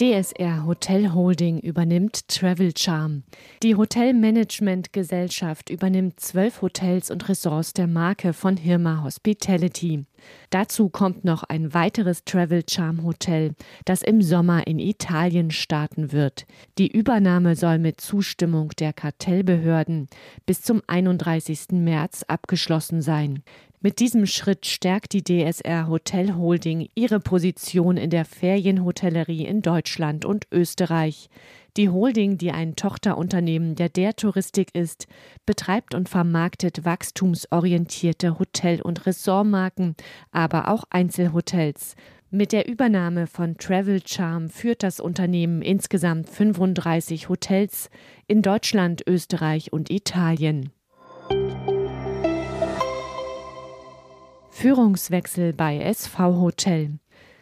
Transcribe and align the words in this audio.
DSR 0.00 0.64
Hotel 0.64 1.12
Holding 1.12 1.58
übernimmt 1.58 2.26
Travel 2.26 2.72
Charm. 2.74 3.22
Die 3.62 3.74
Hotelmanagement-Gesellschaft 3.74 5.68
übernimmt 5.68 6.18
zwölf 6.20 6.62
Hotels 6.62 7.10
und 7.10 7.28
Ressorts 7.28 7.74
der 7.74 7.86
Marke 7.86 8.32
von 8.32 8.56
Hirma 8.56 9.02
Hospitality. 9.04 10.06
Dazu 10.48 10.88
kommt 10.88 11.26
noch 11.26 11.42
ein 11.42 11.74
weiteres 11.74 12.24
Travel 12.24 12.62
Charm 12.66 13.04
Hotel, 13.04 13.54
das 13.84 14.00
im 14.00 14.22
Sommer 14.22 14.66
in 14.66 14.78
Italien 14.78 15.50
starten 15.50 16.12
wird. 16.12 16.46
Die 16.78 16.90
Übernahme 16.90 17.54
soll 17.54 17.78
mit 17.78 18.00
Zustimmung 18.00 18.70
der 18.78 18.94
Kartellbehörden 18.94 20.08
bis 20.46 20.62
zum 20.62 20.80
31. 20.86 21.72
März 21.72 22.22
abgeschlossen 22.26 23.02
sein. 23.02 23.42
Mit 23.82 23.98
diesem 23.98 24.26
Schritt 24.26 24.66
stärkt 24.66 25.14
die 25.14 25.24
DSR 25.24 25.88
Hotel 25.88 26.34
Holding 26.34 26.90
ihre 26.94 27.18
Position 27.18 27.96
in 27.96 28.10
der 28.10 28.26
Ferienhotellerie 28.26 29.46
in 29.46 29.62
Deutschland 29.62 30.26
und 30.26 30.46
Österreich. 30.52 31.30
Die 31.78 31.88
Holding, 31.88 32.36
die 32.36 32.50
ein 32.50 32.76
Tochterunternehmen 32.76 33.76
der 33.76 33.88
Der 33.88 34.14
Touristik 34.14 34.74
ist, 34.74 35.06
betreibt 35.46 35.94
und 35.94 36.10
vermarktet 36.10 36.84
wachstumsorientierte 36.84 38.38
Hotel- 38.38 38.82
und 38.82 39.06
Ressortmarken, 39.06 39.94
aber 40.30 40.68
auch 40.68 40.84
Einzelhotels. 40.90 41.94
Mit 42.28 42.52
der 42.52 42.68
Übernahme 42.68 43.26
von 43.26 43.56
Travel 43.56 44.02
Charm 44.04 44.50
führt 44.50 44.82
das 44.82 45.00
Unternehmen 45.00 45.62
insgesamt 45.62 46.28
35 46.28 47.30
Hotels 47.30 47.88
in 48.26 48.42
Deutschland, 48.42 49.02
Österreich 49.06 49.72
und 49.72 49.88
Italien. 49.88 50.70
Führungswechsel 54.60 55.54
bei 55.54 55.78
SV 55.78 56.38
Hotel. 56.38 56.98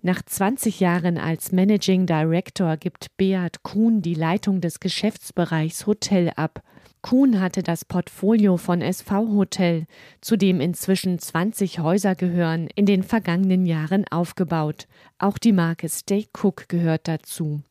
Nach 0.00 0.22
20 0.24 0.78
Jahren 0.78 1.18
als 1.18 1.50
Managing 1.50 2.06
Director 2.06 2.76
gibt 2.76 3.16
Beat 3.16 3.64
Kuhn 3.64 4.00
die 4.00 4.14
Leitung 4.14 4.60
des 4.60 4.78
Geschäftsbereichs 4.78 5.88
Hotel 5.88 6.30
ab. 6.36 6.62
Kuhn 7.02 7.40
hatte 7.40 7.64
das 7.64 7.84
Portfolio 7.84 8.58
von 8.58 8.80
SV 8.80 9.26
Hotel, 9.34 9.86
zu 10.20 10.36
dem 10.36 10.60
inzwischen 10.60 11.18
20 11.18 11.80
Häuser 11.80 12.14
gehören, 12.14 12.68
in 12.76 12.86
den 12.86 13.02
vergangenen 13.02 13.66
Jahren 13.66 14.04
aufgebaut. 14.08 14.86
Auch 15.18 15.38
die 15.38 15.52
Marke 15.52 15.88
Stay 15.88 16.28
Cook 16.32 16.68
gehört 16.68 17.08
dazu. 17.08 17.62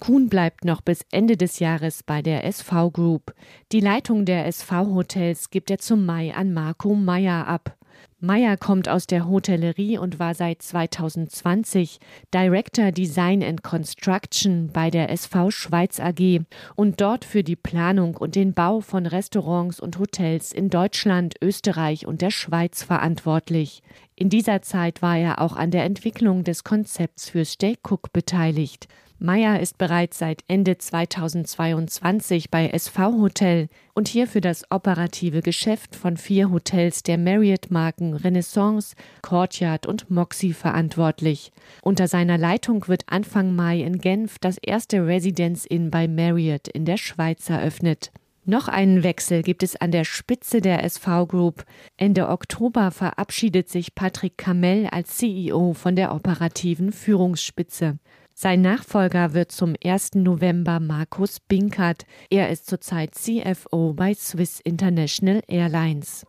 Kuhn 0.00 0.28
bleibt 0.28 0.64
noch 0.64 0.80
bis 0.80 1.02
Ende 1.12 1.36
des 1.36 1.60
Jahres 1.60 2.02
bei 2.02 2.20
der 2.20 2.44
SV 2.44 2.90
Group. 2.90 3.32
Die 3.70 3.80
Leitung 3.80 4.24
der 4.24 4.46
SV 4.46 4.92
Hotels 4.92 5.50
gibt 5.50 5.70
er 5.70 5.78
zum 5.78 6.04
Mai 6.04 6.34
an 6.34 6.52
Marco 6.52 6.96
Meyer 6.96 7.46
ab. 7.46 7.77
Meyer 8.20 8.56
kommt 8.56 8.88
aus 8.88 9.06
der 9.06 9.28
Hotellerie 9.28 9.96
und 9.96 10.18
war 10.18 10.34
seit 10.34 10.60
2020 10.60 12.00
Director 12.34 12.90
Design 12.90 13.44
and 13.44 13.62
Construction 13.62 14.70
bei 14.72 14.90
der 14.90 15.10
SV 15.10 15.52
Schweiz 15.52 16.00
AG 16.00 16.40
und 16.74 17.00
dort 17.00 17.24
für 17.24 17.44
die 17.44 17.54
Planung 17.54 18.16
und 18.16 18.34
den 18.34 18.54
Bau 18.54 18.80
von 18.80 19.06
Restaurants 19.06 19.78
und 19.78 20.00
Hotels 20.00 20.52
in 20.52 20.68
Deutschland, 20.68 21.36
Österreich 21.40 22.08
und 22.08 22.20
der 22.20 22.32
Schweiz 22.32 22.82
verantwortlich. 22.82 23.84
In 24.16 24.30
dieser 24.30 24.62
Zeit 24.62 25.00
war 25.00 25.16
er 25.16 25.40
auch 25.40 25.54
an 25.54 25.70
der 25.70 25.84
Entwicklung 25.84 26.42
des 26.42 26.64
Konzepts 26.64 27.30
für 27.30 27.44
Stay 27.44 27.76
Cook 27.88 28.12
beteiligt. 28.12 28.88
Meyer 29.20 29.58
ist 29.58 29.78
bereits 29.78 30.18
seit 30.18 30.44
Ende 30.46 30.78
2022 30.78 32.52
bei 32.52 32.68
SV 32.68 33.20
Hotel 33.20 33.68
und 33.92 34.06
hier 34.06 34.28
für 34.28 34.40
das 34.40 34.70
operative 34.70 35.42
Geschäft 35.42 35.96
von 35.96 36.16
vier 36.16 36.52
Hotels 36.52 37.02
der 37.02 37.18
Marriott-Marken 37.18 38.14
Renaissance, 38.14 38.94
Courtyard 39.22 39.86
und 39.86 40.08
Moxie 40.08 40.52
verantwortlich. 40.52 41.50
Unter 41.82 42.06
seiner 42.06 42.38
Leitung 42.38 42.86
wird 42.86 43.02
Anfang 43.08 43.56
Mai 43.56 43.80
in 43.80 43.98
Genf 43.98 44.38
das 44.38 44.56
erste 44.58 45.04
Residence 45.04 45.66
Inn 45.66 45.90
bei 45.90 46.06
Marriott 46.06 46.68
in 46.68 46.84
der 46.84 46.96
Schweiz 46.96 47.50
eröffnet. 47.50 48.12
Noch 48.44 48.68
einen 48.68 49.02
Wechsel 49.02 49.42
gibt 49.42 49.64
es 49.64 49.74
an 49.74 49.90
der 49.90 50.04
Spitze 50.04 50.60
der 50.60 50.84
SV 50.84 51.26
Group. 51.26 51.64
Ende 51.96 52.28
Oktober 52.28 52.92
verabschiedet 52.92 53.68
sich 53.68 53.96
Patrick 53.96 54.38
Kamel 54.38 54.86
als 54.86 55.16
CEO 55.16 55.74
von 55.74 55.96
der 55.96 56.14
operativen 56.14 56.92
Führungsspitze. 56.92 57.98
Sein 58.40 58.60
Nachfolger 58.60 59.34
wird 59.34 59.50
zum 59.50 59.74
1. 59.82 60.14
November 60.14 60.78
Markus 60.78 61.40
Binkert. 61.40 62.06
Er 62.30 62.50
ist 62.50 62.68
zurzeit 62.68 63.16
CFO 63.16 63.94
bei 63.94 64.14
Swiss 64.14 64.60
International 64.60 65.42
Airlines. 65.48 66.24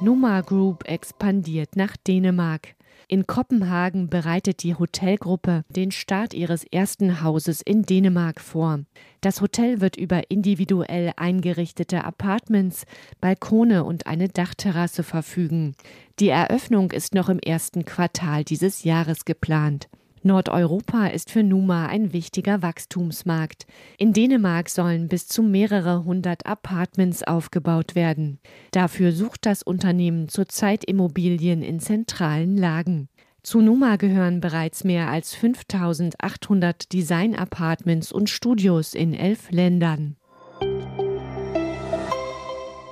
Numa 0.00 0.40
Group 0.40 0.88
expandiert 0.88 1.76
nach 1.76 1.98
Dänemark. 1.98 2.68
In 3.12 3.26
Kopenhagen 3.26 4.08
bereitet 4.08 4.62
die 4.62 4.76
Hotelgruppe 4.76 5.64
den 5.68 5.90
Start 5.90 6.32
ihres 6.32 6.62
ersten 6.62 7.24
Hauses 7.24 7.60
in 7.60 7.82
Dänemark 7.82 8.40
vor. 8.40 8.84
Das 9.20 9.40
Hotel 9.40 9.80
wird 9.80 9.96
über 9.96 10.30
individuell 10.30 11.12
eingerichtete 11.16 12.04
Apartments, 12.04 12.86
Balkone 13.20 13.82
und 13.82 14.06
eine 14.06 14.28
Dachterrasse 14.28 15.02
verfügen. 15.02 15.74
Die 16.20 16.28
Eröffnung 16.28 16.92
ist 16.92 17.12
noch 17.16 17.28
im 17.28 17.40
ersten 17.40 17.84
Quartal 17.84 18.44
dieses 18.44 18.84
Jahres 18.84 19.24
geplant. 19.24 19.88
Nordeuropa 20.22 21.06
ist 21.06 21.30
für 21.30 21.42
Numa 21.42 21.86
ein 21.86 22.12
wichtiger 22.12 22.60
Wachstumsmarkt. 22.62 23.66
In 23.96 24.12
Dänemark 24.12 24.68
sollen 24.68 25.08
bis 25.08 25.26
zu 25.28 25.42
mehrere 25.42 26.04
hundert 26.04 26.44
Apartments 26.44 27.22
aufgebaut 27.22 27.94
werden. 27.94 28.38
Dafür 28.70 29.12
sucht 29.12 29.46
das 29.46 29.62
Unternehmen 29.62 30.28
zurzeit 30.28 30.84
Immobilien 30.84 31.62
in 31.62 31.80
zentralen 31.80 32.56
Lagen. 32.58 33.08
Zu 33.42 33.62
Numa 33.62 33.96
gehören 33.96 34.40
bereits 34.40 34.84
mehr 34.84 35.08
als 35.08 35.34
5800 35.34 36.92
Design-Apartments 36.92 38.12
und 38.12 38.28
Studios 38.28 38.92
in 38.92 39.14
elf 39.14 39.50
Ländern. 39.50 40.16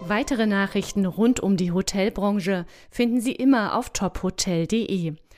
Weitere 0.01 0.47
Nachrichten 0.47 1.05
rund 1.05 1.41
um 1.41 1.59
die 1.59 1.73
Hotelbranche 1.73 2.65
finden 2.91 3.21
Sie 3.21 3.33
immer 3.33 3.77
auf 3.77 3.91
tophotel.de. 3.91 5.17